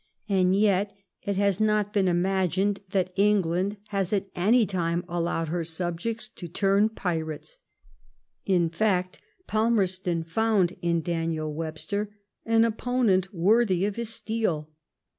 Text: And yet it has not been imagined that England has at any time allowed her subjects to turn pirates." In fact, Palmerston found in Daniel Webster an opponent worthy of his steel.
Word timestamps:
And 0.27 0.55
yet 0.55 0.97
it 1.27 1.35
has 1.35 1.59
not 1.59 1.93
been 1.93 2.07
imagined 2.07 2.79
that 2.89 3.13
England 3.15 3.77
has 3.89 4.11
at 4.11 4.31
any 4.35 4.65
time 4.65 5.05
allowed 5.07 5.49
her 5.49 5.63
subjects 5.63 6.27
to 6.29 6.47
turn 6.47 6.89
pirates." 6.89 7.59
In 8.43 8.71
fact, 8.71 9.19
Palmerston 9.45 10.23
found 10.23 10.75
in 10.81 11.01
Daniel 11.03 11.53
Webster 11.53 12.17
an 12.47 12.65
opponent 12.65 13.31
worthy 13.31 13.85
of 13.85 13.95
his 13.95 14.09
steel. 14.09 14.71